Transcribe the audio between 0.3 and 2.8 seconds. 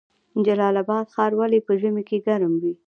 جلال اباد ښار ولې په ژمي کې ګرم وي؟